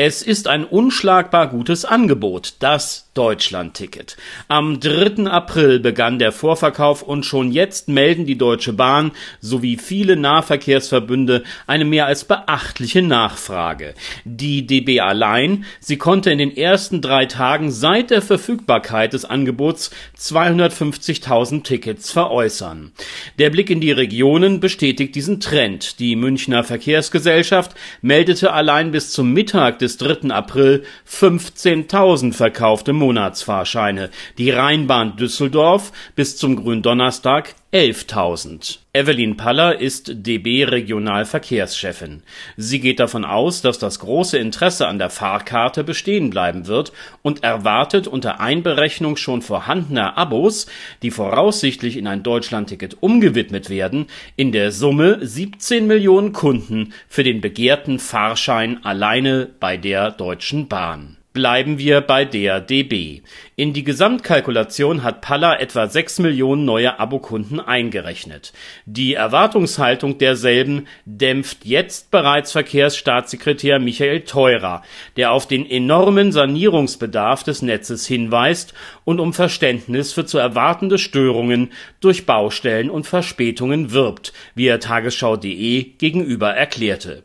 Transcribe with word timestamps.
Es 0.00 0.22
ist 0.22 0.46
ein 0.46 0.64
unschlagbar 0.64 1.48
gutes 1.48 1.84
Angebot, 1.84 2.54
das 2.60 3.10
Deutschlandticket. 3.14 4.16
Am 4.46 4.78
3. 4.78 5.28
April 5.28 5.80
begann 5.80 6.20
der 6.20 6.30
Vorverkauf 6.30 7.02
und 7.02 7.26
schon 7.26 7.50
jetzt 7.50 7.88
melden 7.88 8.24
die 8.24 8.38
Deutsche 8.38 8.72
Bahn 8.72 9.10
sowie 9.40 9.76
viele 9.76 10.14
Nahverkehrsverbünde 10.14 11.42
eine 11.66 11.84
mehr 11.84 12.06
als 12.06 12.24
beachtliche 12.24 13.02
Nachfrage. 13.02 13.94
Die 14.24 14.64
DB 14.68 15.00
allein, 15.00 15.64
sie 15.80 15.98
konnte 15.98 16.30
in 16.30 16.38
den 16.38 16.56
ersten 16.56 17.02
drei 17.02 17.26
Tagen 17.26 17.72
seit 17.72 18.10
der 18.10 18.22
Verfügbarkeit 18.22 19.14
des 19.14 19.24
Angebots 19.24 19.90
250.000 20.16 21.64
Tickets 21.64 22.12
veräußern. 22.12 22.92
Der 23.40 23.50
Blick 23.50 23.68
in 23.68 23.80
die 23.80 23.90
Regionen 23.90 24.60
bestätigt 24.60 25.16
diesen 25.16 25.40
Trend. 25.40 25.98
Die 25.98 26.14
Münchner 26.14 26.62
Verkehrsgesellschaft 26.62 27.74
meldete 28.00 28.52
allein 28.52 28.92
bis 28.92 29.10
zum 29.10 29.32
Mittag 29.32 29.80
des 29.80 29.87
des 29.88 29.96
3. 29.96 30.30
April 30.30 30.84
15.000 31.10 32.34
verkaufte 32.34 32.92
Monatsfahrscheine, 32.92 34.10
die 34.36 34.50
Rheinbahn 34.50 35.16
Düsseldorf 35.16 35.92
bis 36.14 36.36
zum 36.36 36.56
Gründonnerstag 36.56 37.54
11.000. 37.70 38.78
Evelyn 38.94 39.36
Paller 39.36 39.78
ist 39.78 40.10
DB 40.26 40.64
Regionalverkehrschefin. 40.64 42.22
Sie 42.56 42.80
geht 42.80 42.98
davon 42.98 43.26
aus, 43.26 43.60
dass 43.60 43.78
das 43.78 43.98
große 43.98 44.38
Interesse 44.38 44.88
an 44.88 44.98
der 44.98 45.10
Fahrkarte 45.10 45.84
bestehen 45.84 46.30
bleiben 46.30 46.66
wird 46.66 46.94
und 47.20 47.44
erwartet 47.44 48.06
unter 48.06 48.40
Einberechnung 48.40 49.18
schon 49.18 49.42
vorhandener 49.42 50.16
Abos, 50.16 50.66
die 51.02 51.10
voraussichtlich 51.10 51.98
in 51.98 52.06
ein 52.06 52.22
Deutschlandticket 52.22 53.02
umgewidmet 53.02 53.68
werden, 53.68 54.06
in 54.34 54.50
der 54.50 54.72
Summe 54.72 55.18
17 55.20 55.86
Millionen 55.86 56.32
Kunden 56.32 56.94
für 57.06 57.22
den 57.22 57.42
begehrten 57.42 57.98
Fahrschein 57.98 58.82
alleine 58.82 59.46
bei 59.60 59.76
der 59.76 60.10
Deutschen 60.10 60.68
Bahn 60.68 61.17
Bleiben 61.38 61.78
wir 61.78 62.00
bei 62.00 62.24
der 62.24 62.60
DB. 62.60 63.20
In 63.54 63.72
die 63.72 63.84
Gesamtkalkulation 63.84 65.04
hat 65.04 65.20
Palla 65.20 65.54
etwa 65.60 65.86
6 65.86 66.18
Millionen 66.18 66.64
neue 66.64 66.98
Abokunden 66.98 67.60
eingerechnet. 67.60 68.52
Die 68.86 69.14
Erwartungshaltung 69.14 70.18
derselben 70.18 70.88
dämpft 71.04 71.64
jetzt 71.64 72.10
bereits 72.10 72.50
Verkehrsstaatssekretär 72.50 73.78
Michael 73.78 74.22
Theurer, 74.22 74.82
der 75.16 75.30
auf 75.30 75.46
den 75.46 75.64
enormen 75.64 76.32
Sanierungsbedarf 76.32 77.44
des 77.44 77.62
Netzes 77.62 78.04
hinweist 78.04 78.74
und 79.04 79.20
um 79.20 79.32
Verständnis 79.32 80.12
für 80.12 80.26
zu 80.26 80.38
erwartende 80.38 80.98
Störungen 80.98 81.70
durch 82.00 82.26
Baustellen 82.26 82.90
und 82.90 83.06
Verspätungen 83.06 83.92
wirbt, 83.92 84.32
wie 84.56 84.66
er 84.66 84.80
tagesschau.de 84.80 85.84
gegenüber 85.98 86.52
erklärte. 86.52 87.22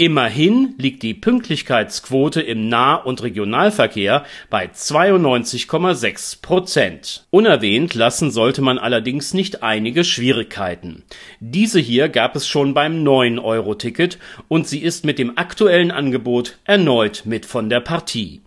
Immerhin 0.00 0.76
liegt 0.78 1.02
die 1.02 1.12
Pünktlichkeitsquote 1.12 2.40
im 2.40 2.68
Nah 2.68 2.94
und 2.94 3.20
Regionalverkehr 3.20 4.24
bei 4.48 4.66
92,6 4.66 6.40
Prozent. 6.40 7.26
Unerwähnt 7.30 7.94
lassen 7.94 8.30
sollte 8.30 8.62
man 8.62 8.78
allerdings 8.78 9.34
nicht 9.34 9.64
einige 9.64 10.04
Schwierigkeiten. 10.04 11.02
Diese 11.40 11.80
hier 11.80 12.08
gab 12.10 12.36
es 12.36 12.46
schon 12.46 12.74
beim 12.74 13.02
9-Euro-Ticket 13.02 14.20
und 14.46 14.68
sie 14.68 14.84
ist 14.84 15.04
mit 15.04 15.18
dem 15.18 15.36
aktuellen 15.36 15.90
Angebot 15.90 16.58
erneut 16.62 17.22
mit 17.24 17.44
von 17.44 17.68
der 17.68 17.80
Partie. 17.80 18.40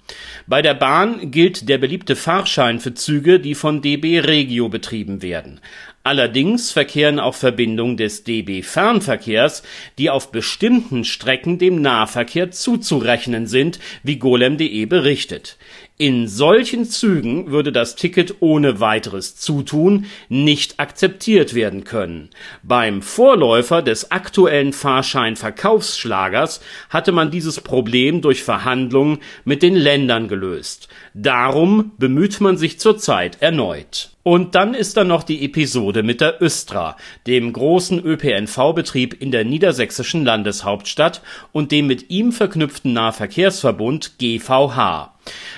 Bei 0.47 0.61
der 0.61 0.73
Bahn 0.73 1.31
gilt 1.31 1.67
der 1.67 1.77
beliebte 1.77 2.15
Fahrschein 2.15 2.79
für 2.79 2.93
Züge, 2.93 3.41
die 3.41 3.55
von 3.55 3.81
DB 3.81 4.19
Regio 4.19 4.69
betrieben 4.69 5.21
werden. 5.21 5.59
Allerdings 6.03 6.71
verkehren 6.71 7.19
auch 7.19 7.35
Verbindungen 7.35 7.95
des 7.95 8.23
DB 8.23 8.63
Fernverkehrs, 8.63 9.61
die 9.99 10.09
auf 10.09 10.31
bestimmten 10.31 11.03
Strecken 11.03 11.59
dem 11.59 11.81
Nahverkehr 11.81 12.49
zuzurechnen 12.49 13.45
sind, 13.45 13.79
wie 14.01 14.17
golem.de 14.17 14.85
berichtet. 14.85 15.57
In 16.01 16.27
solchen 16.27 16.85
Zügen 16.85 17.51
würde 17.51 17.71
das 17.71 17.95
Ticket 17.95 18.37
ohne 18.39 18.79
weiteres 18.79 19.35
Zutun 19.35 20.07
nicht 20.29 20.79
akzeptiert 20.79 21.53
werden 21.53 21.83
können. 21.83 22.31
Beim 22.63 23.03
Vorläufer 23.03 23.83
des 23.83 24.09
aktuellen 24.09 24.73
Fahrscheinverkaufsschlagers 24.73 26.61
hatte 26.89 27.11
man 27.11 27.29
dieses 27.29 27.61
Problem 27.61 28.21
durch 28.21 28.41
Verhandlungen 28.41 29.19
mit 29.45 29.61
den 29.61 29.75
Ländern 29.75 30.27
gelöst. 30.27 30.87
Darum 31.13 31.91
bemüht 31.99 32.41
man 32.41 32.57
sich 32.57 32.79
zurzeit 32.79 33.39
erneut. 33.39 34.09
Und 34.23 34.55
dann 34.55 34.73
ist 34.73 34.97
da 34.97 35.03
noch 35.03 35.21
die 35.21 35.45
Episode 35.45 36.01
mit 36.01 36.19
der 36.19 36.41
Östra, 36.41 36.97
dem 37.27 37.53
großen 37.53 38.03
ÖPNV-Betrieb 38.03 39.21
in 39.21 39.29
der 39.29 39.45
niedersächsischen 39.45 40.25
Landeshauptstadt 40.25 41.21
und 41.51 41.71
dem 41.71 41.85
mit 41.85 42.09
ihm 42.09 42.31
verknüpften 42.31 42.93
Nahverkehrsverbund 42.93 44.17
GVH. 44.17 45.13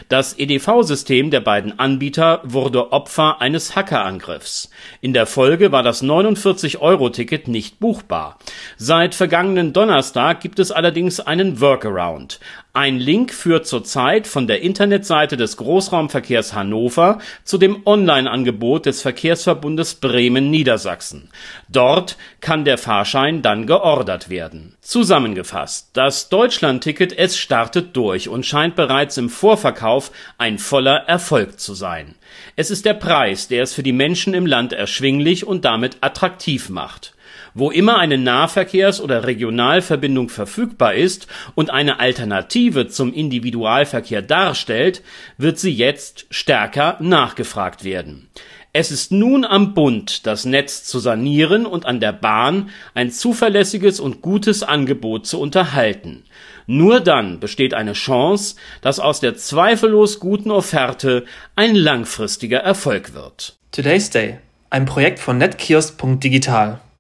Das 0.10 0.38
EDV-System 0.38 1.32
der 1.32 1.42
beiden 1.42 1.80
Anbieter 1.80 2.42
wurde 2.44 2.92
Opfer 2.92 3.42
eines 3.42 3.76
Hackerangriffs. 3.76 4.70
In 5.02 5.14
der 5.14 5.26
Folge 5.26 5.72
war 5.72 5.84
das 5.84 6.04
49-Euro-Ticket 6.04 7.48
nicht 7.48 7.80
buchbar. 7.80 8.38
Seit 8.78 9.16
vergangenen 9.16 9.74
Donnerstag 9.74 10.42
gibt 10.42 10.60
es 10.60 10.72
allerdings 10.72 11.20
einen 11.20 11.62
Workaround. 11.62 12.40
Ein 12.76 12.98
Link 12.98 13.32
führt 13.32 13.68
zurzeit 13.68 14.26
von 14.26 14.48
der 14.48 14.62
Internetseite 14.62 15.38
des 15.38 15.58
Großraumverkehrs 15.58 16.56
Hannover 16.56 17.20
zu 17.44 17.60
dem 17.60 17.86
Online-Angebot 17.86 18.88
des 18.88 19.04
Verkehrsverbundes 19.04 19.96
Bremen-Niedersachsen. 19.96 21.30
Dort 21.70 22.18
kann 22.42 22.66
der 22.66 22.80
Fahrschein 22.80 23.44
dann 23.44 23.68
geordert 23.68 24.32
werden. 24.32 24.76
Zusammengefasst, 24.82 25.92
das 25.94 26.30
Deutschland-Ticket 26.30 27.16
es 27.16 27.38
startet 27.38 27.96
durch 27.96 28.28
und 28.28 28.44
scheint 28.44 28.76
bereits 28.76 29.18
im 29.18 29.30
Vorverkauf 29.54 30.12
ein 30.40 30.58
voller 30.58 31.08
Erfolg 31.08 31.60
zu 31.60 31.76
sein. 31.76 32.16
Es 32.56 32.72
ist 32.72 32.86
der 32.86 32.96
Preis, 32.96 33.48
der 33.48 33.62
es 33.62 33.72
für 33.72 33.84
die 33.84 33.92
Menschen 33.92 34.34
im 34.34 34.48
Land 34.48 34.74
erschwinglich 34.74 35.46
und 35.46 35.64
damit 35.64 35.98
attraktiv 36.02 36.70
macht. 36.70 37.14
Wo 37.54 37.70
immer 37.70 38.00
eine 38.00 38.18
Nahverkehrs- 38.18 39.00
oder 39.00 39.28
Regionalverbindung 39.28 40.30
verfügbar 40.30 40.96
ist 40.96 41.28
und 41.54 41.70
eine 41.70 42.00
Alternative 42.00 42.88
zum 42.88 43.14
Individualverkehr 43.14 44.24
darstellt, 44.24 45.04
wird 45.38 45.60
sie 45.60 45.72
jetzt 45.72 46.26
stärker 46.32 46.98
nachgefragt 47.00 47.84
werden. 47.84 48.30
Es 48.76 48.90
ist 48.90 49.12
nun 49.12 49.46
am 49.46 49.76
Bund, 49.76 50.26
das 50.26 50.46
Netz 50.46 50.84
zu 50.84 50.98
sanieren 50.98 51.68
und 51.68 51.86
an 51.86 52.00
der 52.00 52.12
Bahn 52.12 52.72
ein 52.96 53.12
zuverlässiges 53.12 54.00
und 54.00 54.24
gutes 54.24 54.64
Angebot 54.64 55.28
zu 55.28 55.40
unterhalten. 55.40 56.24
Nur 56.68 57.00
dann 57.00 57.40
besteht 57.40 57.74
eine 57.74 57.94
Chance, 57.94 58.56
dass 58.82 59.00
aus 59.00 59.20
der 59.20 59.36
zweifellos 59.36 60.20
guten 60.20 60.52
Offerte 60.52 61.26
ein 61.56 61.76
langfristiger 61.76 62.60
Erfolg 62.60 63.14
wird. 63.14 63.58
Today's 63.72 64.10
Day, 64.10 64.40
ein 64.70 64.86
Projekt 64.86 65.20
von 65.20 65.38
netkiosk.digital. 65.38 66.80